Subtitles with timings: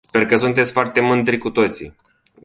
[0.07, 1.95] Sper că sunteți foarte mândri cu toții!